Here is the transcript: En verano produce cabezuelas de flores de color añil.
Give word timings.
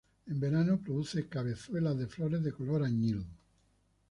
En 0.25 0.39
verano 0.39 0.79
produce 0.81 1.27
cabezuelas 1.27 1.95
de 1.95 2.07
flores 2.07 2.41
de 2.41 2.51
color 2.53 2.81
añil. 2.83 3.23